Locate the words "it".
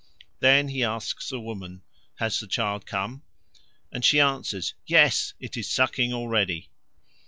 5.39-5.55